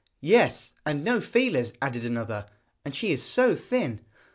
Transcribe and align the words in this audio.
'Yes, 0.19 0.73
and 0.83 1.03
no 1.03 1.21
feelers,' 1.21 1.73
added 1.79 2.03
another; 2.03 2.47
'and 2.83 2.95
she 2.95 3.11
is 3.11 3.21
so 3.21 3.53
thin! 3.53 3.99